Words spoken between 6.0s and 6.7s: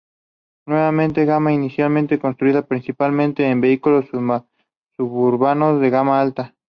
alta.